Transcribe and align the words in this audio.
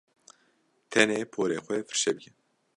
Tenê 0.91 1.21
porê 1.33 1.57
xwe 1.65 1.77
firçe 1.87 2.11
bike. 2.15 2.31